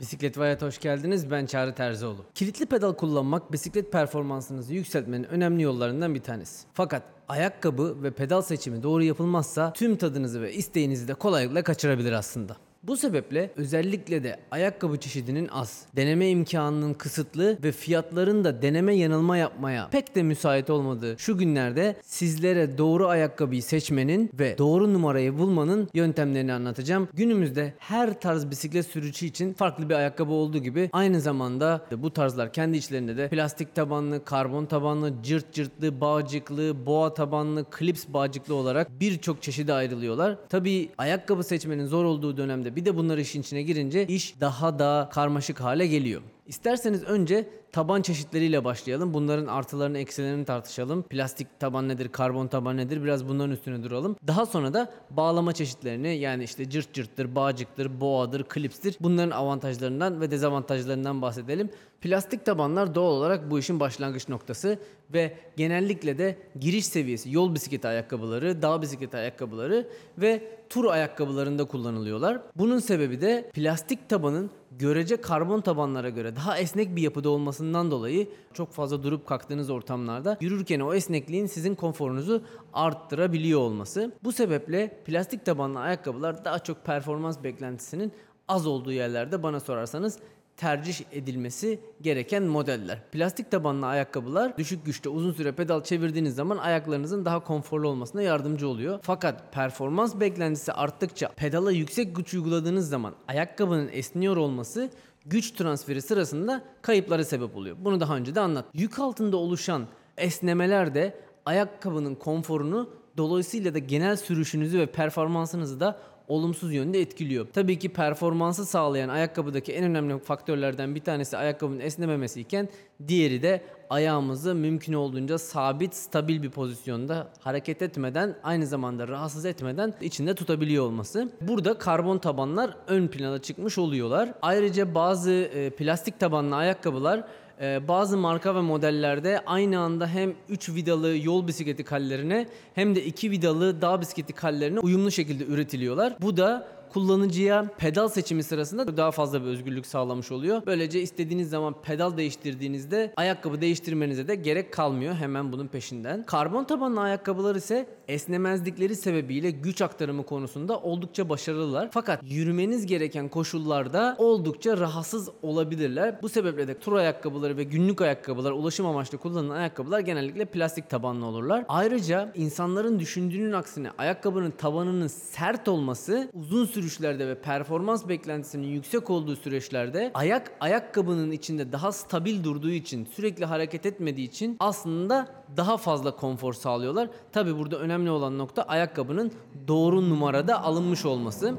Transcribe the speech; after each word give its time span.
Bisiklet 0.00 0.38
ve 0.38 0.42
Hayat'a 0.42 0.66
hoş 0.66 0.78
geldiniz. 0.78 1.30
Ben 1.30 1.46
Çağrı 1.46 1.74
Terzioğlu. 1.74 2.24
Kilitli 2.34 2.66
pedal 2.66 2.94
kullanmak 2.94 3.52
bisiklet 3.52 3.92
performansınızı 3.92 4.74
yükseltmenin 4.74 5.24
önemli 5.24 5.62
yollarından 5.62 6.14
bir 6.14 6.20
tanesi. 6.20 6.66
Fakat 6.74 7.02
ayakkabı 7.28 8.02
ve 8.02 8.10
pedal 8.10 8.42
seçimi 8.42 8.82
doğru 8.82 9.02
yapılmazsa 9.02 9.72
tüm 9.72 9.96
tadınızı 9.96 10.42
ve 10.42 10.52
isteğinizi 10.52 11.08
de 11.08 11.14
kolaylıkla 11.14 11.62
kaçırabilir 11.62 12.12
aslında. 12.12 12.56
Bu 12.82 12.96
sebeple 12.96 13.50
özellikle 13.56 14.24
de 14.24 14.36
ayakkabı 14.50 15.00
çeşidinin 15.00 15.48
az, 15.48 15.86
deneme 15.96 16.28
imkanının 16.28 16.94
kısıtlı 16.94 17.58
ve 17.62 17.72
fiyatların 17.72 18.44
da 18.44 18.62
deneme 18.62 18.94
yanılma 18.94 19.36
yapmaya 19.36 19.88
pek 19.90 20.14
de 20.14 20.22
müsait 20.22 20.70
olmadığı 20.70 21.18
şu 21.18 21.38
günlerde 21.38 21.96
sizlere 22.02 22.78
doğru 22.78 23.08
ayakkabıyı 23.08 23.62
seçmenin 23.62 24.30
ve 24.38 24.58
doğru 24.58 24.92
numarayı 24.92 25.38
bulmanın 25.38 25.88
yöntemlerini 25.94 26.52
anlatacağım. 26.52 27.08
Günümüzde 27.14 27.74
her 27.78 28.20
tarz 28.20 28.50
bisiklet 28.50 28.86
sürücü 28.86 29.26
için 29.26 29.52
farklı 29.52 29.88
bir 29.88 29.94
ayakkabı 29.94 30.32
olduğu 30.32 30.58
gibi 30.58 30.90
aynı 30.92 31.20
zamanda 31.20 31.86
bu 31.96 32.12
tarzlar 32.12 32.52
kendi 32.52 32.76
içlerinde 32.76 33.16
de 33.16 33.28
plastik 33.28 33.74
tabanlı, 33.74 34.24
karbon 34.24 34.66
tabanlı, 34.66 35.12
cırt 35.22 35.52
cırtlı, 35.52 36.00
bağcıklı, 36.00 36.86
boğa 36.86 37.14
tabanlı, 37.14 37.64
klips 37.70 38.04
bağcıklı 38.08 38.54
olarak 38.54 39.00
birçok 39.00 39.42
çeşide 39.42 39.72
ayrılıyorlar. 39.72 40.38
Tabii 40.48 40.90
ayakkabı 40.98 41.44
seçmenin 41.44 41.86
zor 41.86 42.04
olduğu 42.04 42.36
dönemde 42.36 42.71
bir 42.76 42.84
de 42.84 42.96
bunlar 42.96 43.18
işin 43.18 43.40
içine 43.40 43.62
girince 43.62 44.06
iş 44.06 44.40
daha 44.40 44.78
da 44.78 45.10
karmaşık 45.12 45.60
hale 45.60 45.86
geliyor. 45.86 46.22
İsterseniz 46.46 47.04
önce 47.04 47.48
taban 47.72 48.02
çeşitleriyle 48.02 48.64
başlayalım. 48.64 49.14
Bunların 49.14 49.46
artılarını 49.46 49.98
eksilerini 49.98 50.44
tartışalım. 50.44 51.02
Plastik 51.02 51.60
taban 51.60 51.88
nedir, 51.88 52.08
karbon 52.08 52.46
taban 52.46 52.76
nedir 52.76 53.04
biraz 53.04 53.28
bunların 53.28 53.50
üstüne 53.50 53.82
duralım. 53.82 54.16
Daha 54.26 54.46
sonra 54.46 54.74
da 54.74 54.92
bağlama 55.10 55.52
çeşitlerini 55.52 56.16
yani 56.16 56.44
işte 56.44 56.70
cırt 56.70 56.92
cırttır, 56.92 57.34
bağcıktır, 57.34 58.00
boğadır, 58.00 58.44
klipstir. 58.44 58.96
Bunların 59.00 59.30
avantajlarından 59.30 60.20
ve 60.20 60.30
dezavantajlarından 60.30 61.22
bahsedelim. 61.22 61.70
Plastik 62.00 62.44
tabanlar 62.44 62.94
doğal 62.94 63.12
olarak 63.12 63.50
bu 63.50 63.58
işin 63.58 63.80
başlangıç 63.80 64.28
noktası 64.28 64.78
ve 65.12 65.36
genellikle 65.56 66.18
de 66.18 66.38
giriş 66.60 66.86
seviyesi 66.86 67.30
yol 67.30 67.54
bisikleti 67.54 67.88
ayakkabıları, 67.88 68.62
dağ 68.62 68.82
bisikleti 68.82 69.16
ayakkabıları 69.16 69.88
ve 70.18 70.42
tur 70.68 70.84
ayakkabılarında 70.84 71.64
kullanılıyorlar. 71.64 72.42
Bunun 72.56 72.78
sebebi 72.78 73.20
de 73.20 73.50
plastik 73.54 74.08
tabanın 74.08 74.50
görece 74.78 75.16
karbon 75.20 75.60
tabanlara 75.60 76.08
göre 76.10 76.36
daha 76.36 76.58
esnek 76.58 76.96
bir 76.96 77.02
yapıda 77.02 77.30
olmasından 77.30 77.90
dolayı 77.90 78.28
çok 78.52 78.72
fazla 78.72 79.02
durup 79.02 79.26
kalktığınız 79.26 79.70
ortamlarda 79.70 80.38
yürürken 80.40 80.80
o 80.80 80.94
esnekliğin 80.94 81.46
sizin 81.46 81.74
konforunuzu 81.74 82.42
arttırabiliyor 82.72 83.60
olması. 83.60 84.12
Bu 84.24 84.32
sebeple 84.32 85.02
plastik 85.04 85.44
tabanlı 85.44 85.80
ayakkabılar 85.80 86.44
daha 86.44 86.58
çok 86.58 86.84
performans 86.84 87.42
beklentisinin 87.44 88.12
az 88.48 88.66
olduğu 88.66 88.92
yerlerde 88.92 89.42
bana 89.42 89.60
sorarsanız 89.60 90.18
tercih 90.62 91.04
edilmesi 91.12 91.80
gereken 92.00 92.42
modeller. 92.42 92.98
Plastik 93.12 93.50
tabanlı 93.50 93.86
ayakkabılar 93.86 94.58
düşük 94.58 94.86
güçte 94.86 95.08
uzun 95.08 95.32
süre 95.32 95.52
pedal 95.52 95.84
çevirdiğiniz 95.84 96.34
zaman 96.34 96.58
ayaklarınızın 96.58 97.24
daha 97.24 97.40
konforlu 97.40 97.88
olmasına 97.88 98.22
yardımcı 98.22 98.68
oluyor. 98.68 98.98
Fakat 99.02 99.52
performans 99.52 100.20
beklentisi 100.20 100.72
arttıkça 100.72 101.28
pedala 101.28 101.72
yüksek 101.72 102.16
güç 102.16 102.34
uyguladığınız 102.34 102.88
zaman 102.88 103.14
ayakkabının 103.28 103.88
esniyor 103.92 104.36
olması 104.36 104.90
güç 105.26 105.50
transferi 105.50 106.02
sırasında 106.02 106.62
kayıplara 106.82 107.24
sebep 107.24 107.56
oluyor. 107.56 107.76
Bunu 107.80 108.00
daha 108.00 108.16
önce 108.16 108.34
de 108.34 108.40
anlat. 108.40 108.64
Yük 108.74 108.98
altında 108.98 109.36
oluşan 109.36 109.86
esnemeler 110.16 110.94
de 110.94 111.20
ayakkabının 111.46 112.14
konforunu 112.14 112.90
dolayısıyla 113.16 113.74
da 113.74 113.78
genel 113.78 114.16
sürüşünüzü 114.16 114.78
ve 114.78 114.86
performansınızı 114.86 115.80
da 115.80 115.98
olumsuz 116.32 116.74
yönde 116.74 117.00
etkiliyor. 117.00 117.46
Tabii 117.52 117.78
ki 117.78 117.88
performansı 117.88 118.66
sağlayan 118.66 119.08
ayakkabıdaki 119.08 119.72
en 119.72 119.84
önemli 119.84 120.18
faktörlerden 120.18 120.94
bir 120.94 121.00
tanesi 121.00 121.36
ayakkabının 121.36 121.80
esnememesi 121.80 122.40
iken 122.40 122.68
diğeri 123.08 123.42
de 123.42 123.62
ayağımızı 123.90 124.54
mümkün 124.54 124.92
olduğunca 124.92 125.38
sabit, 125.38 125.94
stabil 125.94 126.42
bir 126.42 126.50
pozisyonda 126.50 127.28
hareket 127.40 127.82
etmeden 127.82 128.36
aynı 128.42 128.66
zamanda 128.66 129.08
rahatsız 129.08 129.44
etmeden 129.44 129.94
içinde 130.00 130.34
tutabiliyor 130.34 130.84
olması. 130.84 131.32
Burada 131.40 131.78
karbon 131.78 132.18
tabanlar 132.18 132.76
ön 132.86 133.08
plana 133.08 133.38
çıkmış 133.38 133.78
oluyorlar. 133.78 134.34
Ayrıca 134.42 134.94
bazı 134.94 135.30
e, 135.30 135.70
plastik 135.70 136.20
tabanlı 136.20 136.56
ayakkabılar 136.56 137.24
bazı 137.60 138.18
marka 138.18 138.54
ve 138.54 138.60
modellerde 138.60 139.40
aynı 139.46 139.78
anda 139.78 140.06
hem 140.06 140.34
3 140.48 140.68
vidalı 140.68 141.16
yol 141.16 141.46
bisikleti 141.46 141.84
kallerine 141.84 142.46
hem 142.74 142.94
de 142.94 143.04
2 143.04 143.30
vidalı 143.30 143.82
dağ 143.82 144.00
bisikleti 144.00 144.32
kallerine 144.32 144.80
uyumlu 144.80 145.10
şekilde 145.10 145.44
üretiliyorlar. 145.44 146.14
Bu 146.20 146.36
da 146.36 146.66
kullanıcıya 146.92 147.66
pedal 147.78 148.08
seçimi 148.08 148.42
sırasında 148.42 148.96
daha 148.96 149.10
fazla 149.10 149.42
bir 149.42 149.46
özgürlük 149.46 149.86
sağlamış 149.86 150.32
oluyor. 150.32 150.62
Böylece 150.66 151.00
istediğiniz 151.02 151.50
zaman 151.50 151.74
pedal 151.82 152.16
değiştirdiğinizde 152.16 153.12
ayakkabı 153.16 153.60
değiştirmenize 153.60 154.28
de 154.28 154.34
gerek 154.34 154.72
kalmıyor 154.72 155.14
hemen 155.14 155.52
bunun 155.52 155.66
peşinden. 155.66 156.24
Karbon 156.26 156.64
tabanlı 156.64 157.00
ayakkabılar 157.00 157.56
ise 157.56 157.86
esnemezlikleri 158.08 158.96
sebebiyle 158.96 159.50
güç 159.50 159.82
aktarımı 159.82 160.26
konusunda 160.26 160.78
oldukça 160.78 161.28
başarılılar. 161.28 161.88
Fakat 161.92 162.20
yürümeniz 162.22 162.86
gereken 162.86 163.28
koşullarda 163.28 164.16
oldukça 164.18 164.78
rahatsız 164.78 165.28
olabilirler. 165.42 166.22
Bu 166.22 166.28
sebeple 166.28 166.68
de 166.68 166.78
tur 166.78 166.92
ayakkabıları 166.92 167.56
ve 167.56 167.62
günlük 167.62 168.00
ayakkabılar, 168.00 168.52
ulaşım 168.52 168.86
amaçlı 168.86 169.18
kullanılan 169.18 169.56
ayakkabılar 169.56 170.00
genellikle 170.00 170.44
plastik 170.44 170.90
tabanlı 170.90 171.26
olurlar. 171.26 171.64
Ayrıca 171.68 172.32
insanların 172.34 172.98
düşündüğünün 172.98 173.52
aksine 173.52 173.90
ayakkabının 173.98 174.50
tabanının 174.50 175.06
sert 175.06 175.68
olması 175.68 176.30
uzun 176.34 176.64
süre 176.64 176.81
sürüşlerde 176.82 177.28
ve 177.28 177.34
performans 177.34 178.08
beklentisinin 178.08 178.66
yüksek 178.66 179.10
olduğu 179.10 179.36
süreçlerde 179.36 180.10
ayak 180.14 180.52
ayakkabının 180.60 181.30
içinde 181.30 181.72
daha 181.72 181.92
stabil 181.92 182.44
durduğu 182.44 182.70
için 182.70 183.08
sürekli 183.16 183.44
hareket 183.44 183.86
etmediği 183.86 184.28
için 184.28 184.56
aslında 184.60 185.28
daha 185.56 185.76
fazla 185.76 186.16
konfor 186.16 186.52
sağlıyorlar. 186.52 187.08
Tabi 187.32 187.58
burada 187.58 187.78
önemli 187.78 188.10
olan 188.10 188.38
nokta 188.38 188.62
ayakkabının 188.62 189.32
doğru 189.68 190.10
numarada 190.10 190.62
alınmış 190.62 191.04
olması. 191.04 191.54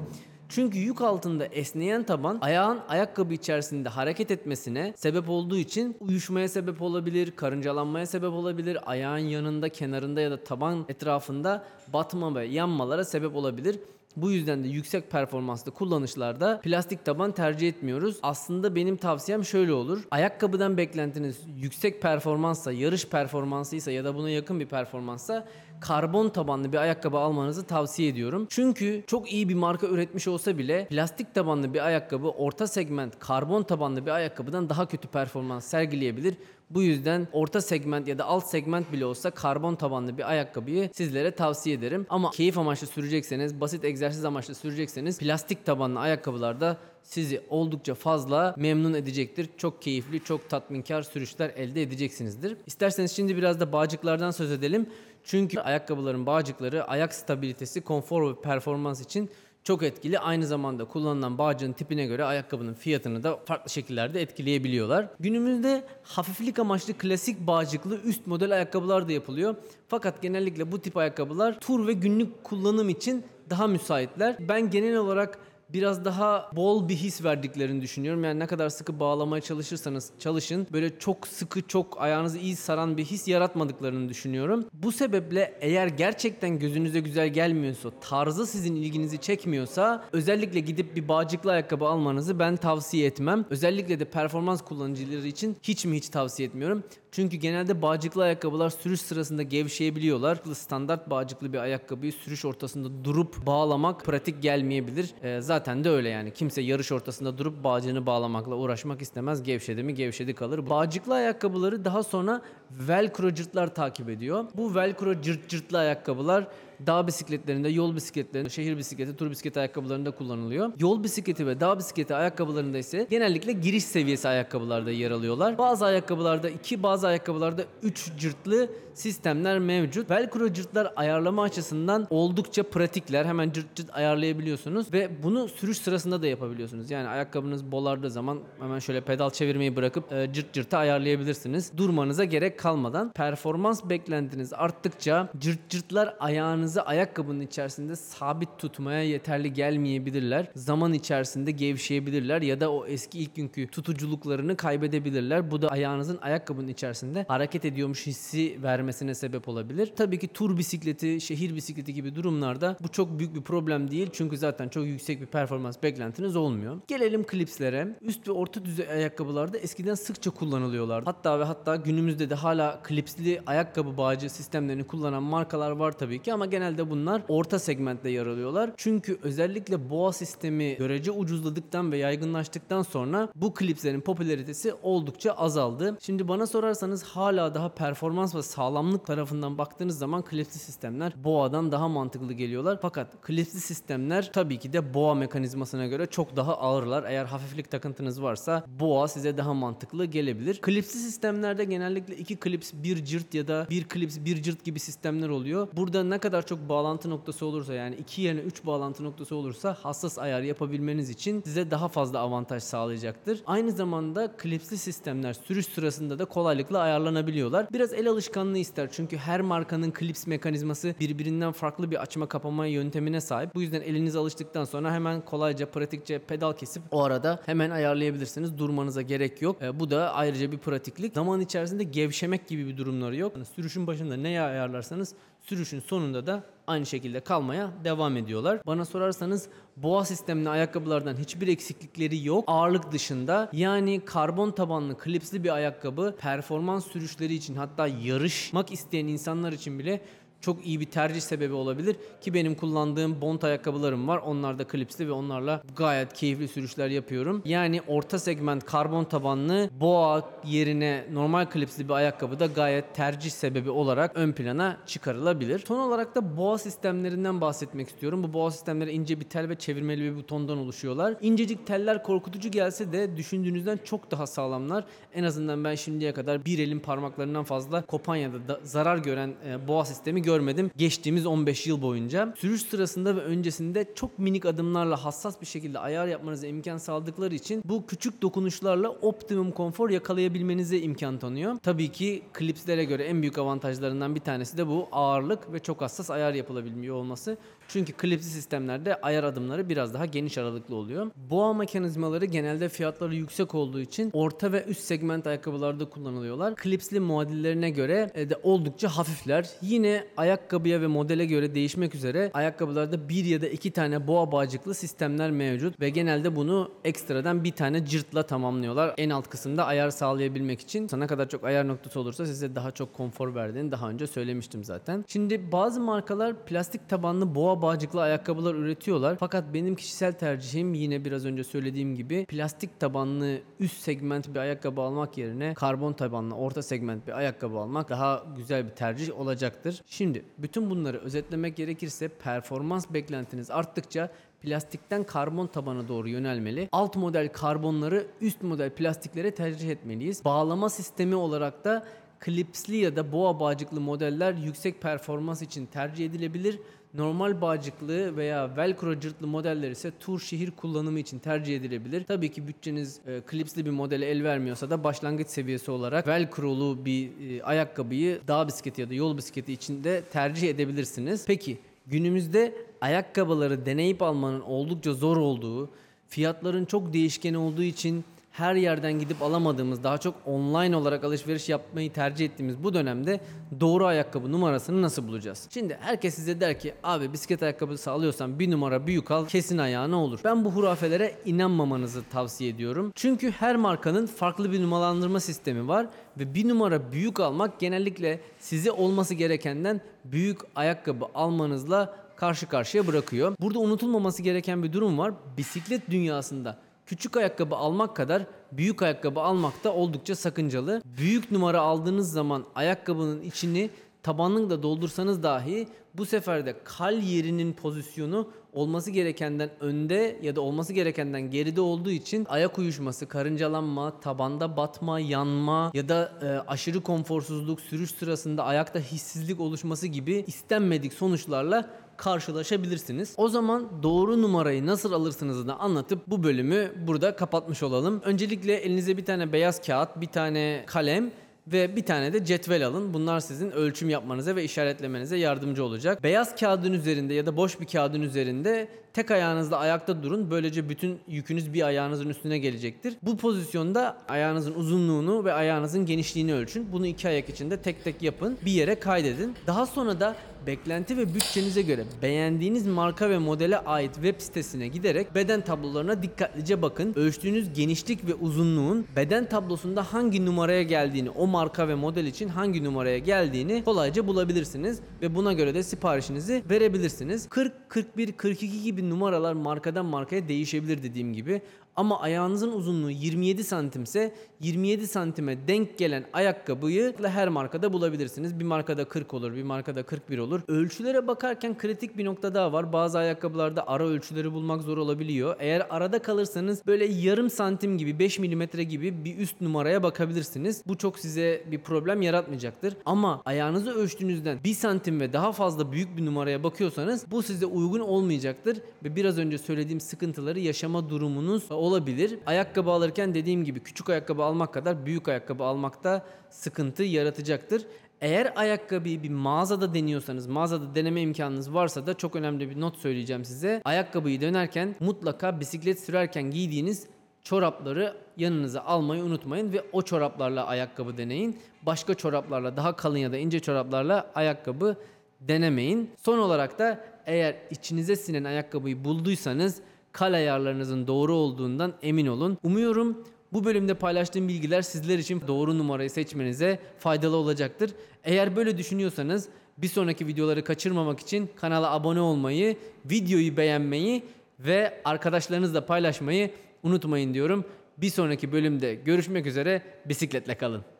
Çünkü 0.50 0.78
yük 0.78 1.01
altında 1.01 1.45
esneyen 1.45 2.03
taban 2.03 2.38
ayağın 2.41 2.79
ayakkabı 2.88 3.33
içerisinde 3.33 3.89
hareket 3.89 4.31
etmesine 4.31 4.94
sebep 4.97 5.29
olduğu 5.29 5.57
için 5.57 5.97
uyuşmaya 6.00 6.50
sebep 6.50 6.81
olabilir, 6.81 7.31
karıncalanmaya 7.31 8.06
sebep 8.06 8.33
olabilir, 8.33 8.78
ayağın 8.85 9.17
yanında, 9.17 9.69
kenarında 9.69 10.22
ya 10.22 10.31
da 10.31 10.44
taban 10.44 10.85
etrafında 10.89 11.63
batma 11.94 12.35
ve 12.35 12.45
yanmalara 12.45 13.03
sebep 13.03 13.35
olabilir. 13.35 13.79
Bu 14.16 14.31
yüzden 14.31 14.63
de 14.63 14.68
yüksek 14.68 15.12
performanslı 15.12 15.72
kullanışlarda 15.72 16.59
plastik 16.63 17.06
taban 17.06 17.31
tercih 17.31 17.69
etmiyoruz. 17.69 18.18
Aslında 18.24 18.75
benim 18.75 18.97
tavsiyem 18.97 19.46
şöyle 19.46 19.74
olur. 19.74 20.03
Ayakkabıdan 20.12 20.78
beklentiniz 20.78 21.40
yüksek 21.57 22.01
performansa, 22.01 22.72
yarış 22.72 23.07
performansıysa 23.07 23.91
ya 23.91 24.06
da 24.06 24.16
buna 24.16 24.29
yakın 24.29 24.59
bir 24.59 24.66
performansa 24.66 25.47
karbon 25.81 26.29
tabanlı 26.29 26.72
bir 26.72 26.78
ayakkabı 26.78 27.18
almanızı 27.18 27.63
tavsiye 27.68 28.09
ediyorum. 28.09 28.47
Çünkü 28.50 29.03
çok 29.07 29.31
iyi 29.34 29.50
bir 29.50 29.56
marka 29.56 29.88
üretmiş 29.88 30.28
olsa 30.28 30.57
bile 30.57 30.88
plastik 30.88 31.35
tabanlı 31.35 31.74
bir 31.74 31.85
ayakkabı 31.85 32.28
orta 32.28 32.68
segment 32.68 33.19
karbon 33.19 33.63
tabanlı 33.63 34.06
bir 34.06 34.12
ayakkabıdan 34.12 34.69
daha 34.69 34.88
kötü 34.88 35.07
performans 35.07 35.66
sergileyebilir. 35.66 36.35
Bu 36.73 36.84
yüzden 36.84 37.28
orta 37.31 37.61
segment 37.61 38.07
ya 38.07 38.17
da 38.17 38.25
alt 38.25 38.45
segment 38.45 38.91
bile 38.91 39.06
olsa 39.06 39.31
karbon 39.31 39.75
tabanlı 39.75 40.17
bir 40.17 40.29
ayakkabıyı 40.29 40.89
sizlere 40.94 41.31
tavsiye 41.31 41.75
ederim. 41.75 42.06
Ama 42.09 42.31
keyif 42.31 42.57
amaçlı 42.57 42.88
sürecekseniz, 42.88 43.61
basit 43.61 43.85
egzersiz 43.85 44.25
amaçlı 44.25 44.56
sürecekseniz 44.56 45.19
plastik 45.19 45.66
tabanlı 45.66 46.00
ayakkabılarda 46.00 46.78
sizi 47.03 47.41
oldukça 47.50 47.95
fazla 47.95 48.56
memnun 48.57 48.94
edecektir. 48.94 49.50
Çok 49.57 49.81
keyifli, 49.81 50.23
çok 50.23 50.50
tatminkar 50.50 51.01
sürüşler 51.01 51.50
elde 51.50 51.81
edeceksinizdir. 51.81 52.57
İsterseniz 52.67 53.12
şimdi 53.12 53.38
biraz 53.38 53.59
da 53.59 53.72
bağcıklardan 53.72 54.31
söz 54.31 54.51
edelim. 54.51 54.89
Çünkü 55.23 55.59
ayakkabıların 55.59 56.25
bağcıkları 56.25 56.83
ayak 56.83 57.13
stabilitesi, 57.13 57.81
konfor 57.81 58.31
ve 58.31 58.41
performans 58.41 59.01
için 59.01 59.29
çok 59.63 59.84
etkili. 59.84 60.19
Aynı 60.19 60.47
zamanda 60.47 60.85
kullanılan 60.85 61.38
bağcığın 61.38 61.74
tipine 61.74 62.06
göre 62.06 62.24
ayakkabının 62.24 62.74
fiyatını 62.74 63.24
da 63.24 63.40
farklı 63.46 63.69
şekillerde 63.69 64.21
etkileyebiliyorlar. 64.21 65.07
Günümüzde 65.19 65.83
hafiflik 66.04 66.60
amaçlı 66.60 66.94
klasik 66.94 67.39
bağcıklı 67.39 68.01
üst 68.01 68.27
model 68.27 68.54
ayakkabılar 68.54 69.07
da 69.07 69.12
yapılıyor. 69.12 69.56
Fakat 69.88 70.21
genellikle 70.21 70.71
bu 70.71 70.81
tip 70.81 70.98
ayakkabılar 70.98 71.60
tur 71.60 71.88
ve 71.88 71.94
günlük 71.94 72.44
kullanım 72.44 72.89
için 72.89 73.25
daha 73.50 73.68
müsaitler. 73.68 74.36
Ben 74.39 74.69
genel 74.69 74.95
olarak 74.95 75.39
biraz 75.74 76.06
daha 76.06 76.52
bol 76.56 76.90
bir 76.90 76.96
his 76.96 77.24
verdiklerini 77.24 77.81
düşünüyorum. 77.81 78.24
Yani 78.24 78.40
ne 78.40 78.48
kadar 78.48 78.70
sıkı 78.70 79.00
bağlamaya 79.00 79.42
çalışırsanız 79.42 80.12
çalışın 80.20 80.68
böyle 80.74 81.00
çok 81.00 81.28
sıkı 81.28 81.68
çok 81.68 82.02
ayağınızı 82.02 82.38
iyi 82.38 82.56
saran 82.56 82.98
bir 82.98 83.06
his 83.06 83.28
yaratmadıklarını 83.28 84.10
düşünüyorum. 84.10 84.66
Bu 84.74 84.92
sebeple 84.92 85.58
eğer 85.62 85.88
gerçekten 85.88 86.60
gözünüze 86.60 87.00
güzel 87.00 87.28
gelmiyorsa, 87.28 87.90
tarzı 88.02 88.48
sizin 88.48 88.75
ilginizi 88.75 89.18
çekmiyorsa 89.18 90.06
özellikle 90.14 90.60
gidip 90.60 90.96
bir 90.96 91.08
bağcıklı 91.08 91.52
ayakkabı 91.52 91.86
almanızı 91.86 92.40
ben 92.40 92.56
tavsiye 92.56 93.08
etmem. 93.08 93.46
Özellikle 93.50 94.00
de 94.00 94.06
performans 94.06 94.62
kullanıcıları 94.62 95.28
için 95.28 95.58
hiç 95.64 95.86
mi 95.86 95.98
hiç 95.98 96.10
tavsiye 96.10 96.48
etmiyorum. 96.48 96.84
Çünkü 97.12 97.38
genelde 97.38 97.81
bağcıklı 97.81 98.24
ayakkabılar 98.24 98.70
sürüş 98.70 99.02
sırasında 99.02 99.44
gevşeyebiliyorlar. 99.44 100.40
Standart 100.54 101.10
bağcıklı 101.10 101.54
bir 101.54 101.58
ayakkabıyı 101.58 102.14
sürüş 102.14 102.46
ortasında 102.46 103.06
durup 103.06 103.46
bağlamak 103.46 104.06
pratik 104.06 104.42
gelmeyebilir. 104.42 105.10
Ee, 105.24 105.42
zaten 105.42 105.62
Zaten 105.63 105.83
de 105.83 105.89
öyle 105.89 106.10
yani. 106.10 106.31
Kimse 106.31 106.62
yarış 106.62 106.92
ortasında 106.92 107.38
durup 107.38 107.63
bağcığını 107.63 108.06
bağlamakla 108.06 108.56
uğraşmak 108.56 109.01
istemez. 109.01 109.44
Gevşedi 109.44 109.83
mi 109.83 109.95
gevşedi 109.95 110.36
kalır. 110.36 110.69
Bağcıklı 110.69 111.13
ayakkabıları 111.13 111.86
daha 111.86 112.04
sonra 112.04 112.42
velcro 112.71 113.33
cırtlar 113.33 113.75
takip 113.75 114.10
ediyor. 114.10 114.45
Bu 114.56 114.75
velcro 114.75 115.21
cırt 115.21 115.50
cırtlı 115.50 115.80
ayakkabılar 115.80 116.48
dağ 116.88 117.07
bisikletlerinde, 117.07 117.69
yol 117.69 117.95
bisikletlerinde, 117.95 118.50
şehir 118.50 118.77
bisikleti, 118.77 119.15
tur 119.15 119.31
bisikleti 119.31 119.59
ayakkabılarında 119.59 120.12
kullanılıyor. 120.12 120.71
Yol 120.80 121.03
bisikleti 121.03 121.47
ve 121.47 121.59
dağ 121.59 121.80
bisikleti 121.80 122.15
ayakkabılarında 122.15 122.77
ise 122.77 123.07
genellikle 123.09 123.51
giriş 123.51 123.83
seviyesi 123.83 124.27
ayakkabılarda 124.27 124.91
yer 124.91 125.12
alıyorlar. 125.12 125.57
Bazı 125.57 125.85
ayakkabılarda 125.85 126.50
2, 126.50 126.83
bazı 126.83 127.07
ayakkabılarda 127.07 127.63
3 127.83 128.12
cırtlı 128.18 128.69
sistemler 128.94 129.59
mevcut. 129.59 130.12
Velcro 130.12 130.53
cırtlar 130.53 130.94
ayarlama 130.95 131.44
açısından 131.44 132.07
oldukça 132.09 132.63
pratikler. 132.63 133.25
Hemen 133.25 133.51
cırt 133.51 133.75
cırt 133.75 133.97
ayarlayabiliyorsunuz 133.97 134.94
ve 134.94 135.24
bunu 135.24 135.47
sürüş 135.47 135.77
sırasında 135.77 136.21
da 136.21 136.27
yapabiliyorsunuz. 136.27 136.91
Yani 136.91 137.07
ayakkabınız 137.07 137.71
bolardığı 137.71 138.12
zaman 138.12 138.39
hemen 138.59 138.79
şöyle 138.79 139.01
pedal 139.01 139.29
çevirmeyi 139.29 139.75
bırakıp 139.75 140.12
e, 140.12 140.33
cırt 140.33 140.53
cırtı 140.53 140.77
ayarlayabilirsiniz. 140.77 141.77
Durmanıza 141.77 142.24
gerek 142.24 142.59
kalmadan 142.59 143.12
performans 143.12 143.83
beklentiniz 143.89 144.53
arttıkça 144.53 145.29
cırt 145.39 145.69
cırtlar 145.69 146.15
ayağınızı 146.19 146.73
ayakkabının 146.81 147.40
içerisinde 147.40 147.96
sabit 147.96 148.50
tutmaya 148.58 149.04
yeterli 149.04 149.54
gelmeyebilirler. 149.54 150.52
Zaman 150.56 150.94
içerisinde 150.94 151.52
gevşeyebilirler 151.52 152.42
ya 152.42 152.60
da 152.60 152.72
o 152.72 152.86
eski 152.86 153.20
ilk 153.20 153.36
günkü 153.36 153.68
tutuculuklarını 153.68 154.58
kaybedebilirler. 154.58 155.52
Bu 155.52 155.62
da 155.62 155.68
ayağınızın 155.68 156.20
ayakkabının 156.22 156.68
içerisinde 156.68 157.25
hareket 157.28 157.66
ediyormuş 157.66 158.08
hissi 158.08 158.64
vermesine 158.64 159.16
sebep 159.16 159.48
olabilir. 159.48 159.94
Tabii 159.96 160.20
ki 160.20 160.28
tur 160.28 160.58
bisikleti, 160.58 161.22
şehir 161.22 161.56
bisikleti 161.56 161.94
gibi 161.94 162.16
durumlarda 162.16 162.78
bu 162.84 162.88
çok 162.88 163.20
büyük 163.20 163.36
bir 163.36 163.42
problem 163.42 163.92
değil. 163.92 164.10
Çünkü 164.14 164.38
zaten 164.38 164.70
çok 164.70 164.86
yüksek 164.86 165.22
bir 165.22 165.25
performans 165.25 165.84
beklentiniz 165.84 166.36
olmuyor. 166.36 166.81
Gelelim 166.88 167.24
klipslere. 167.24 167.88
Üst 168.02 168.28
ve 168.28 168.31
orta 168.31 168.66
düzey 168.66 168.90
ayakkabılarda 168.90 169.58
eskiden 169.58 169.94
sıkça 169.94 170.31
kullanılıyorlar. 170.31 171.04
Hatta 171.04 171.40
ve 171.40 171.44
hatta 171.44 171.75
günümüzde 171.75 172.30
de 172.30 172.36
hala 172.36 172.84
klipsli 172.84 173.42
ayakkabı 173.46 173.98
bağcı 173.98 174.30
sistemlerini 174.30 174.84
kullanan 174.84 175.24
markalar 175.24 175.72
var 175.72 175.92
tabii 175.92 176.22
ki 176.22 176.34
ama 176.34 176.46
genelde 176.53 176.89
bunlar 176.89 177.21
orta 177.27 177.59
segmentte 177.59 178.09
yer 178.09 178.25
alıyorlar. 178.25 178.71
Çünkü 178.77 179.19
özellikle 179.23 179.89
boğa 179.89 180.13
sistemi 180.13 180.75
görece 180.75 181.11
ucuzladıktan 181.11 181.91
ve 181.91 181.97
yaygınlaştıktan 181.97 182.81
sonra 182.81 183.29
bu 183.35 183.53
klipslerin 183.53 184.01
popülaritesi 184.01 184.73
oldukça 184.81 185.31
azaldı. 185.31 185.97
Şimdi 186.01 186.27
bana 186.27 186.47
sorarsanız 186.47 187.03
hala 187.03 187.55
daha 187.55 187.69
performans 187.69 188.35
ve 188.35 188.41
sağlamlık 188.44 189.05
tarafından 189.05 189.57
baktığınız 189.57 189.97
zaman 189.97 190.21
klipsli 190.21 190.59
sistemler 190.59 191.13
boğadan 191.23 191.71
daha 191.71 191.88
mantıklı 191.88 192.33
geliyorlar. 192.33 192.79
Fakat 192.81 193.21
klipsli 193.21 193.59
sistemler 193.59 194.31
tabii 194.33 194.59
ki 194.59 194.73
de 194.73 194.94
boğa 194.94 195.15
mekanizmasına 195.15 195.85
göre 195.88 196.05
çok 196.05 196.35
daha 196.35 196.57
ağırlar. 196.57 197.03
Eğer 197.03 197.25
hafiflik 197.25 197.71
takıntınız 197.71 198.21
varsa 198.21 198.63
boğa 198.79 199.07
size 199.07 199.38
daha 199.38 199.53
mantıklı 199.53 200.05
gelebilir. 200.05 200.61
Klipsli 200.61 201.00
sistemlerde 201.00 201.63
genellikle 201.63 202.15
iki 202.15 202.35
klips 202.35 202.73
bir 202.73 203.05
cırt 203.05 203.33
ya 203.33 203.47
da 203.47 203.67
bir 203.69 203.83
klips 203.83 204.17
bir 204.25 204.41
cırt 204.44 204.63
gibi 204.63 204.79
sistemler 204.79 205.29
oluyor. 205.29 205.67
Burada 205.73 206.03
ne 206.03 206.17
kadar 206.17 206.43
çok 206.45 206.69
bağlantı 206.69 207.10
noktası 207.10 207.45
olursa 207.45 207.74
yani 207.74 207.95
iki 207.95 208.22
yerine 208.22 208.42
üç 208.42 208.66
bağlantı 208.66 209.04
noktası 209.04 209.36
olursa 209.36 209.78
hassas 209.81 210.18
ayar 210.19 210.42
yapabilmeniz 210.42 211.10
için 211.10 211.42
size 211.42 211.72
daha 211.72 211.88
fazla 211.88 212.19
avantaj 212.19 212.63
sağlayacaktır. 212.63 213.44
Aynı 213.45 213.72
zamanda 213.72 214.31
klipsli 214.38 214.78
sistemler 214.78 215.34
sürüş 215.34 215.66
sırasında 215.66 216.19
da 216.19 216.25
kolaylıkla 216.25 216.80
ayarlanabiliyorlar. 216.80 217.68
Biraz 217.74 217.94
el 217.94 218.10
alışkanlığı 218.10 218.57
ister 218.57 218.90
çünkü 218.92 219.18
her 219.18 219.42
markanın 219.42 219.92
klips 219.92 220.28
mekanizması 220.28 220.95
birbirinden 221.00 221.51
farklı 221.51 221.92
bir 221.92 222.01
açma 222.01 222.28
kapama 222.28 222.66
yöntemine 222.66 223.22
sahip. 223.22 223.56
Bu 223.56 223.62
yüzden 223.62 223.81
eliniz 223.81 224.16
alıştıktan 224.16 224.66
sonra 224.66 224.94
hemen 224.94 225.22
kolayca 225.25 225.66
pratikçe 225.66 226.19
pedal 226.19 226.54
kesip 226.54 226.84
o 226.92 227.04
arada 227.04 227.39
hemen 227.46 227.69
ayarlayabilirsiniz. 227.69 228.57
Durmanıza 228.57 229.01
gerek 229.01 229.42
yok. 229.42 229.62
E, 229.62 229.80
bu 229.80 229.92
da 229.92 230.13
ayrıca 230.13 230.51
bir 230.51 230.57
pratiklik. 230.57 231.13
Zaman 231.13 231.42
içerisinde 231.42 231.84
gevşemek 231.84 232.48
gibi 232.48 232.68
bir 232.68 232.78
durumları 232.78 233.16
yok. 233.16 233.31
Yani 233.36 233.46
sürüşün 233.46 233.88
başında 233.88 234.16
neye 234.18 234.42
ayarlarsanız 234.42 235.16
sürüşün 235.44 235.80
sonunda 235.80 236.28
da 236.28 236.44
aynı 236.68 236.86
şekilde 236.86 237.19
kalmaya 237.19 237.72
devam 237.84 238.18
ediyorlar. 238.18 238.60
Bana 238.68 238.86
sorarsanız 238.86 239.48
boğa 239.78 240.06
sistemli 240.06 240.50
ayakkabılardan 240.50 241.16
hiçbir 241.16 241.48
eksiklikleri 241.48 242.25
yok. 242.25 242.44
Ağırlık 242.48 242.92
dışında 242.92 243.50
yani 243.54 244.01
karbon 244.06 244.51
tabanlı 244.51 244.98
klipsli 244.98 245.44
bir 245.44 245.50
ayakkabı 245.50 246.16
performans 246.19 246.88
sürüşleri 246.88 247.34
için 247.34 247.56
hatta 247.56 247.88
yarışmak 247.88 248.72
isteyen 248.72 249.07
insanlar 249.07 249.51
için 249.51 249.80
bile 249.80 250.01
çok 250.44 250.66
iyi 250.66 250.80
bir 250.80 250.86
tercih 250.86 251.22
sebebi 251.22 251.54
olabilir 251.54 251.95
ki 252.22 252.34
benim 252.34 252.56
kullandığım 252.56 253.22
Bond 253.22 253.42
ayakkabılarım 253.42 254.07
var. 254.07 254.18
Onlar 254.18 254.60
da 254.60 254.63
klipsli 254.63 255.07
ve 255.07 255.12
onlarla 255.12 255.63
gayet 255.75 256.13
keyifli 256.13 256.48
sürüşler 256.48 256.90
yapıyorum. 256.90 257.42
Yani 257.45 257.81
orta 257.88 258.19
segment 258.19 258.66
karbon 258.66 259.04
tabanlı 259.04 259.69
boğa 259.80 260.30
yerine 260.45 261.06
normal 261.12 261.45
klipsli 261.45 261.90
bir 261.90 261.94
ayakkabı 261.94 262.40
da 262.40 262.45
gayet 262.45 262.95
tercih 262.95 263.31
sebebi 263.31 263.69
olarak 263.69 264.12
ön 264.16 264.31
plana 264.31 264.78
çıkarılabilir. 264.86 265.60
Son 265.68 265.80
olarak 265.80 266.16
da 266.16 266.38
boğa 266.38 266.57
sistemlerinden 266.57 267.42
bahsetmek 267.42 267.89
istiyorum. 267.89 268.24
Bu 268.24 268.34
boğa 268.34 268.51
sistemleri 268.51 268.92
ince 268.92 269.19
bir 269.19 269.25
tel 269.25 269.50
ve 269.50 269.56
çevirmeli 269.56 270.01
bir 270.01 270.16
butondan 270.16 270.57
oluşuyorlar. 270.57 271.16
İncecik 271.22 271.68
teller 271.68 272.04
korkutucu 272.04 272.51
gelse 272.51 272.92
de 272.94 273.18
düşündüğünüzden 273.18 273.80
çok 273.84 274.12
daha 274.12 274.28
sağlamlar. 274.28 274.84
En 275.13 275.24
azından 275.24 275.63
ben 275.63 275.75
şimdiye 275.75 276.13
kadar 276.13 276.46
bir 276.46 276.60
elin 276.60 276.80
parmaklarından 276.80 277.44
fazla 277.44 277.86
kopan 277.86 278.16
ya 278.16 278.34
da 278.34 278.60
zarar 278.63 278.98
gören 278.98 279.34
e, 279.48 279.68
boğa 279.68 279.86
sistemi 279.86 280.22
görmedim 280.22 280.32
geçtiğimiz 280.77 281.25
15 281.25 281.68
yıl 281.68 281.81
boyunca. 281.81 282.33
Sürüş 282.38 282.62
sırasında 282.62 283.15
ve 283.15 283.21
öncesinde 283.21 283.85
çok 283.95 284.19
minik 284.19 284.45
adımlarla 284.45 285.06
hassas 285.06 285.41
bir 285.41 285.45
şekilde 285.45 285.80
ayar 285.80 286.07
yapmanıza 286.07 286.47
imkan 286.47 286.77
sağladıkları 286.77 287.35
için 287.35 287.62
bu 287.65 287.85
küçük 287.85 288.21
dokunuşlarla 288.21 288.89
optimum 288.89 289.51
konfor 289.51 289.89
yakalayabilmenize 289.89 290.80
imkan 290.80 291.18
tanıyor. 291.18 291.56
Tabii 291.63 291.91
ki 291.91 292.21
klipslere 292.33 292.83
göre 292.83 293.03
en 293.03 293.21
büyük 293.21 293.38
avantajlarından 293.38 294.15
bir 294.15 294.19
tanesi 294.19 294.57
de 294.57 294.68
bu 294.68 294.88
ağırlık 294.91 295.53
ve 295.53 295.59
çok 295.59 295.81
hassas 295.81 296.09
ayar 296.12 296.33
yapılabiliyor 296.33 296.95
olması. 296.95 297.38
Çünkü 297.74 297.94
klipsi 297.94 298.30
sistemlerde 298.30 299.02
ayar 299.02 299.24
adımları 299.24 299.70
biraz 299.70 299.94
daha 299.94 300.06
geniş 300.06 300.38
aralıklı 300.38 300.75
oluyor. 300.75 301.12
Boğa 301.30 301.54
mekanizmaları 301.54 302.25
genelde 302.25 302.70
fiyatları 302.70 303.16
yüksek 303.16 303.56
olduğu 303.56 303.80
için 303.80 304.10
orta 304.14 304.52
ve 304.52 304.64
üst 304.64 304.81
segment 304.81 305.28
ayakkabılarda 305.28 305.90
kullanılıyorlar. 305.90 306.56
Klipsli 306.56 307.00
muadillerine 307.00 307.70
göre 307.70 308.12
e, 308.16 308.30
de 308.30 308.36
oldukça 308.44 308.90
hafifler. 308.90 309.50
Yine 309.62 310.08
ayakkabıya 310.18 310.81
ve 310.81 310.88
modele 310.88 311.25
göre 311.25 311.56
değişmek 311.56 311.96
üzere 311.96 312.31
ayakkabılarda 312.34 313.10
bir 313.10 313.25
ya 313.25 313.42
da 313.42 313.48
iki 313.48 313.72
tane 313.72 314.08
boğa 314.08 314.31
bağcıklı 314.31 314.74
sistemler 314.75 315.31
mevcut 315.31 315.80
ve 315.80 315.90
genelde 315.90 316.36
bunu 316.36 316.72
ekstradan 316.84 317.44
bir 317.44 317.52
tane 317.52 317.86
cırtla 317.86 318.24
tamamlıyorlar. 318.24 318.94
En 318.98 319.10
alt 319.10 319.30
kısımda 319.30 319.65
ayar 319.65 319.89
sağlayabilmek 319.89 320.62
için 320.62 320.89
ne 320.98 321.08
kadar 321.08 321.30
çok 321.30 321.44
ayar 321.44 321.68
noktası 321.68 322.00
olursa 322.00 322.25
size 322.25 322.56
daha 322.56 322.72
çok 322.72 322.94
konfor 322.94 323.36
verdiğini 323.36 323.72
daha 323.72 323.89
önce 323.89 324.08
söylemiştim 324.08 324.63
zaten. 324.63 325.06
Şimdi 325.08 325.51
bazı 325.51 325.80
markalar 325.80 326.46
plastik 326.46 326.89
tabanlı 326.89 327.36
boğa 327.36 327.62
bağcıklı 327.63 328.01
ayakkabılar 328.01 328.55
üretiyorlar. 328.55 329.17
Fakat 329.20 329.53
benim 329.53 329.75
kişisel 329.75 330.13
tercihim 330.13 330.74
yine 330.74 331.05
biraz 331.05 331.25
önce 331.25 331.43
söylediğim 331.43 331.96
gibi 331.96 332.25
plastik 332.25 332.79
tabanlı 332.79 333.38
üst 333.60 333.82
segment 333.82 334.29
bir 334.29 334.39
ayakkabı 334.39 334.82
almak 334.82 335.17
yerine 335.17 335.53
karbon 335.53 335.93
tabanlı 335.93 336.36
orta 336.36 336.63
segment 336.63 337.08
bir 337.08 337.17
ayakkabı 337.17 337.58
almak 337.58 337.89
daha 337.89 338.24
güzel 338.38 338.65
bir 338.65 338.72
tercih 338.72 339.20
olacaktır. 339.20 339.82
Şimdi 339.86 340.25
bütün 340.38 340.70
bunları 340.70 340.98
özetlemek 340.98 341.55
gerekirse 341.55 342.08
performans 342.08 342.86
beklentiniz 342.93 343.51
arttıkça 343.51 344.10
plastikten 344.41 345.03
karbon 345.03 345.48
tabana 345.48 345.88
doğru 345.88 346.10
yönelmeli. 346.10 346.70
Alt 346.72 346.96
model 346.96 347.29
karbonları 347.34 348.08
üst 348.22 348.41
model 348.41 348.70
plastiklere 348.70 349.32
tercih 349.32 349.70
etmeliyiz. 349.70 350.25
Bağlama 350.25 350.70
sistemi 350.70 351.15
olarak 351.15 351.65
da 351.65 351.86
klipsli 352.20 352.75
ya 352.75 352.96
da 352.96 353.12
boğa 353.12 353.39
bağcıklı 353.39 353.82
modeller 353.82 354.34
yüksek 354.34 354.82
performans 354.82 355.41
için 355.41 355.65
tercih 355.65 356.05
edilebilir. 356.05 356.60
Normal 356.93 357.41
bağcıklı 357.41 358.17
veya 358.17 358.57
velcro 358.57 359.00
cırtlı 359.00 359.27
modeller 359.27 359.71
ise 359.71 359.91
tur 360.00 360.19
şehir 360.19 360.51
kullanımı 360.51 361.00
için 361.00 361.19
tercih 361.19 361.57
edilebilir. 361.57 362.03
Tabii 362.03 362.31
ki 362.31 362.47
bütçeniz 362.47 363.00
e, 363.07 363.21
klipsli 363.21 363.65
bir 363.65 363.71
modele 363.71 364.05
el 364.05 364.23
vermiyorsa 364.23 364.69
da 364.69 364.83
başlangıç 364.83 365.27
seviyesi 365.27 365.71
olarak 365.71 366.07
velcrolu 366.07 366.85
bir 366.85 367.09
e, 367.29 367.43
ayakkabıyı 367.43 368.21
dağ 368.27 368.47
bisikleti 368.47 368.81
ya 368.81 368.89
da 368.89 368.93
yol 368.93 369.17
bisikleti 369.17 369.53
için 369.53 369.83
de 369.83 370.03
tercih 370.12 370.50
edebilirsiniz. 370.50 371.25
Peki 371.27 371.57
günümüzde 371.88 372.55
ayakkabıları 372.81 373.65
deneyip 373.65 374.01
almanın 374.01 374.41
oldukça 374.41 374.93
zor 374.93 375.17
olduğu, 375.17 375.69
fiyatların 376.07 376.65
çok 376.65 376.93
değişken 376.93 377.33
olduğu 377.33 377.63
için 377.63 378.05
her 378.34 378.56
yerden 378.56 378.94
gidip 378.94 379.22
alamadığımız, 379.22 379.84
daha 379.84 379.98
çok 379.98 380.16
online 380.25 380.75
olarak 380.75 381.04
alışveriş 381.04 381.50
yapmayı 381.50 381.94
tercih 381.94 382.25
ettiğimiz 382.25 382.63
bu 382.63 382.74
dönemde 382.74 383.20
doğru 383.60 383.86
ayakkabı 383.86 384.32
numarasını 384.32 384.82
nasıl 384.82 385.08
bulacağız? 385.08 385.48
Şimdi 385.54 385.78
herkes 385.82 386.16
size 386.16 386.40
der 386.40 386.60
ki 386.60 386.74
abi 386.84 387.13
bisiklet 387.13 387.44
ayakkabısı 387.44 387.92
alıyorsan 387.92 388.40
bir 388.40 388.52
numara 388.52 388.88
büyük 388.88 389.12
al 389.12 389.25
kesin 389.25 389.58
ayağına 389.58 390.04
olur. 390.04 390.20
Ben 390.24 390.46
bu 390.46 390.52
hurafelere 390.52 391.16
inanmamanızı 391.25 392.04
tavsiye 392.12 392.50
ediyorum. 392.50 392.92
Çünkü 392.96 393.32
her 393.32 393.56
markanın 393.56 394.06
farklı 394.06 394.52
bir 394.52 394.62
numaralandırma 394.62 395.20
sistemi 395.20 395.68
var 395.68 395.88
ve 396.20 396.34
bir 396.34 396.50
numara 396.50 396.92
büyük 396.92 397.20
almak 397.20 397.60
genellikle 397.60 398.20
size 398.40 398.72
olması 398.72 399.13
gerekenden 399.13 399.82
büyük 400.06 400.40
ayakkabı 400.56 401.06
almanızla 401.16 401.96
karşı 402.16 402.48
karşıya 402.48 402.88
bırakıyor. 402.88 403.36
Burada 403.40 403.60
unutulmaması 403.60 404.22
gereken 404.22 404.63
bir 404.63 404.74
durum 404.74 404.98
var. 404.98 405.13
Bisiklet 405.38 405.90
dünyasında 405.90 406.58
küçük 406.86 407.18
ayakkabı 407.18 407.56
almak 407.56 407.96
kadar 407.96 408.24
büyük 408.52 408.82
ayakkabı 408.82 409.20
almak 409.20 409.63
da 409.63 409.74
oldukça 409.74 410.16
sakıncalı. 410.16 410.82
Büyük 410.98 411.32
numara 411.32 411.62
aldığınız 411.62 412.12
zaman 412.12 412.44
ayakkabının 412.56 413.22
içini 413.22 413.70
tabanını 414.03 414.50
da 414.50 414.63
doldursanız 414.63 415.24
dahi 415.24 415.67
bu 415.93 416.05
sefer 416.05 416.45
de 416.45 416.55
kal 416.63 417.03
yerinin 417.03 417.53
pozisyonu 417.53 418.27
olması 418.53 418.91
gerekenden 418.91 419.50
önde 419.60 420.19
ya 420.22 420.36
da 420.36 420.41
olması 420.41 420.74
gerekenden 420.74 421.22
geride 421.31 421.62
olduğu 421.62 421.91
için 421.91 422.25
ayak 422.29 422.60
uyuşması, 422.60 423.07
karıncalanma, 423.07 424.00
tabanda 424.00 424.57
batma, 424.57 425.00
yanma 425.00 425.72
ya 425.74 425.89
da 425.89 426.12
e, 426.22 426.50
aşırı 426.50 426.81
konforsuzluk, 426.81 427.62
sürüş 427.62 427.91
sırasında 427.91 428.43
ayakta 428.43 428.79
hissizlik 428.79 429.39
oluşması 429.39 429.88
gibi 429.88 430.24
istenmedik 430.27 430.93
sonuçlarla 430.93 431.69
karşılaşabilirsiniz. 431.98 433.13
O 433.17 433.29
zaman 433.29 433.83
doğru 433.83 434.22
numarayı 434.22 434.65
nasıl 434.65 434.93
alırsınızı 434.93 435.48
da 435.48 435.60
anlatıp 435.60 436.07
bu 436.07 436.24
bölümü 436.24 436.72
burada 436.88 437.15
kapatmış 437.15 437.63
olalım. 437.63 438.01
Öncelikle 438.05 438.55
elinize 438.55 438.98
bir 438.98 439.05
tane 439.05 439.33
beyaz 439.33 439.65
kağıt, 439.65 439.89
bir 440.01 440.07
tane 440.07 440.63
kalem 440.67 441.12
ve 441.47 441.75
bir 441.75 441.85
tane 441.85 442.13
de 442.13 442.25
cetvel 442.25 442.67
alın. 442.67 442.93
Bunlar 442.93 443.19
sizin 443.19 443.51
ölçüm 443.51 443.89
yapmanıza 443.89 444.35
ve 444.35 444.43
işaretlemenize 444.43 445.17
yardımcı 445.17 445.63
olacak. 445.63 446.03
Beyaz 446.03 446.35
kağıdın 446.35 446.73
üzerinde 446.73 447.13
ya 447.13 447.25
da 447.25 447.38
boş 447.38 447.59
bir 447.59 447.65
kağıdın 447.65 448.01
üzerinde 448.01 448.67
tek 448.93 449.12
ayağınızla 449.12 449.57
ayakta 449.57 450.03
durun. 450.03 450.31
Böylece 450.31 450.69
bütün 450.69 451.00
yükünüz 451.07 451.53
bir 451.53 451.62
ayağınızın 451.62 452.09
üstüne 452.09 452.38
gelecektir. 452.38 452.93
Bu 453.03 453.17
pozisyonda 453.17 453.97
ayağınızın 454.07 454.53
uzunluğunu 454.53 455.25
ve 455.25 455.33
ayağınızın 455.33 455.85
genişliğini 455.85 456.33
ölçün. 456.33 456.67
Bunu 456.71 456.88
iki 456.88 457.07
ayak 457.07 457.29
içinde 457.29 457.57
tek 457.57 457.83
tek 457.83 458.01
yapın. 458.01 458.38
Bir 458.45 458.51
yere 458.51 458.75
kaydedin. 458.75 459.35
Daha 459.47 459.65
sonra 459.65 460.00
da 460.00 460.15
beklenti 460.47 460.97
ve 460.97 461.13
bütçenize 461.13 461.62
göre 461.62 461.83
beğendiğiniz 462.01 462.67
marka 462.67 463.09
ve 463.09 463.17
modele 463.17 463.57
ait 463.57 463.93
web 463.93 464.19
sitesine 464.19 464.67
giderek 464.67 465.15
beden 465.15 465.41
tablolarına 465.41 466.03
dikkatlice 466.03 466.62
bakın. 466.62 466.93
Ölçtüğünüz 466.95 467.53
genişlik 467.53 468.07
ve 468.07 468.13
uzunluğun 468.13 468.85
beden 468.95 469.29
tablosunda 469.29 469.93
hangi 469.93 470.25
numaraya 470.25 470.63
geldiğini, 470.63 471.09
o 471.09 471.27
marka 471.27 471.67
ve 471.67 471.75
model 471.75 472.05
için 472.05 472.27
hangi 472.27 472.63
numaraya 472.63 472.97
geldiğini 472.97 473.63
kolayca 473.63 474.07
bulabilirsiniz 474.07 474.79
ve 475.01 475.15
buna 475.15 475.33
göre 475.33 475.55
de 475.55 475.63
siparişinizi 475.63 476.43
verebilirsiniz. 476.50 477.29
40, 477.29 477.69
41, 477.69 478.12
42 478.12 478.47
gibi 478.84 478.90
numaralar 478.90 479.34
markadan 479.34 479.86
markaya 479.86 480.28
değişebilir 480.28 480.84
dediğim 480.84 481.13
gibi. 481.13 481.42
Ama 481.75 482.00
ayağınızın 482.00 482.52
uzunluğu 482.52 482.92
27 482.92 483.44
santimse 483.44 484.13
27 484.43 484.88
santime 484.88 485.47
denk 485.47 485.77
gelen 485.77 486.05
ayakkabıyı 486.13 486.93
her 487.03 487.29
markada 487.29 487.73
bulabilirsiniz. 487.73 488.39
Bir 488.39 488.45
markada 488.45 488.85
40 488.85 489.13
olur, 489.13 489.35
bir 489.35 489.43
markada 489.43 489.83
41 489.83 490.17
olur. 490.17 490.41
Ölçülere 490.47 491.07
bakarken 491.07 491.57
kritik 491.57 491.97
bir 491.97 492.05
nokta 492.05 492.35
daha 492.35 492.53
var. 492.53 492.73
Bazı 492.73 492.97
ayakkabılarda 492.97 493.67
ara 493.67 493.88
ölçüleri 493.88 494.31
bulmak 494.31 494.62
zor 494.62 494.77
olabiliyor. 494.77 495.35
Eğer 495.39 495.67
arada 495.69 496.01
kalırsanız 496.01 496.67
böyle 496.67 496.85
yarım 496.85 497.29
santim 497.29 497.77
gibi 497.77 498.00
5 498.00 498.19
milimetre 498.19 498.63
gibi 498.63 499.05
bir 499.05 499.17
üst 499.17 499.41
numaraya 499.41 499.83
bakabilirsiniz. 499.83 500.63
Bu 500.67 500.77
çok 500.77 501.00
size 501.00 501.43
bir 501.51 501.59
problem 501.59 502.01
yaratmayacaktır. 502.01 502.73
Ama 502.85 503.21
ayağınızı 503.25 503.71
ölçtüğünüzden 503.71 504.39
1 504.43 504.53
santim 504.53 505.00
ve 505.00 505.13
daha 505.13 505.31
fazla 505.31 505.71
büyük 505.71 505.97
bir 505.97 506.05
numaraya 506.05 506.43
bakıyorsanız 506.43 507.12
bu 507.12 507.23
size 507.23 507.45
uygun 507.45 507.79
olmayacaktır. 507.79 508.57
Ve 508.83 508.95
biraz 508.95 509.17
önce 509.17 509.38
söylediğim 509.38 509.79
sıkıntıları 509.79 510.39
yaşama 510.39 510.89
durumunuz 510.89 511.51
olabilir. 511.51 512.19
Ayakkabı 512.25 512.71
alırken 512.71 513.13
dediğim 513.15 513.43
gibi 513.43 513.59
küçük 513.59 513.89
ayakkabı 513.89 514.33
almak 514.34 514.54
kadar 514.54 514.86
büyük 514.86 515.08
ayakkabı 515.08 515.44
almakta 515.44 516.06
sıkıntı 516.30 516.84
yaratacaktır. 516.84 517.66
Eğer 518.02 518.34
ayakkabıyı 518.36 519.04
bir 519.04 519.10
mağazada 519.10 519.74
deniyorsanız, 519.74 520.28
mağazada 520.28 520.75
deneme 520.75 521.02
imkanınız 521.02 521.54
varsa 521.54 521.88
da 521.88 521.94
çok 521.94 522.16
önemli 522.16 522.50
bir 522.50 522.62
not 522.62 522.78
söyleyeceğim 522.78 523.25
size. 523.25 523.62
Ayakkabıyı 523.66 524.22
dönerken 524.22 524.75
mutlaka 524.80 525.40
bisiklet 525.40 525.80
sürerken 525.80 526.32
giydiğiniz 526.32 526.88
çorapları 527.24 527.94
yanınıza 528.18 528.62
almayı 528.62 529.04
unutmayın 529.04 529.54
ve 529.54 529.63
o 529.72 529.82
çoraplarla 529.82 530.46
ayakkabı 530.46 530.98
deneyin. 530.98 531.40
Başka 531.62 531.94
çoraplarla 531.94 532.58
daha 532.58 532.75
kalın 532.75 532.98
ya 532.98 533.12
da 533.12 533.18
ince 533.18 533.40
çoraplarla 533.40 534.12
ayakkabı 534.16 534.75
denemeyin. 535.22 535.90
Son 536.06 536.18
olarak 536.18 536.60
da 536.60 536.86
eğer 537.06 537.36
içinize 537.52 537.96
sinen 537.96 538.24
ayakkabıyı 538.24 538.86
bulduysanız 538.86 539.62
kal 539.92 540.13
ayarlarınızın 540.13 540.88
doğru 540.88 541.16
olduğundan 541.16 541.74
emin 541.82 542.08
olun. 542.08 542.38
Umuyorum 542.44 543.04
bu 543.34 543.46
bölümde 543.46 543.74
paylaştığım 543.74 544.28
bilgiler 544.28 544.62
sizler 544.62 545.00
için 545.00 545.24
doğru 545.28 545.58
numarayı 545.58 545.90
seçmenize 545.90 546.60
faydalı 546.80 547.16
olacaktır. 547.16 547.72
Eğer 548.04 548.36
böyle 548.36 548.58
düşünüyorsanız 548.58 549.30
bir 549.58 549.68
sonraki 549.68 550.08
videoları 550.08 550.44
kaçırmamak 550.44 551.00
için 551.00 551.30
kanala 551.36 551.72
abone 551.72 552.00
olmayı, 552.00 552.58
videoyu 552.86 553.38
beğenmeyi 553.38 554.04
ve 554.40 554.82
arkadaşlarınızla 554.86 555.66
paylaşmayı 555.66 556.32
unutmayın 556.63 557.13
diyorum. 557.13 557.46
Bir 557.78 557.90
sonraki 557.90 558.32
bölümde 558.32 558.75
görüşmek 558.75 559.25
üzere. 559.25 559.62
Bisikletle 559.86 560.36
kalın. 560.36 560.73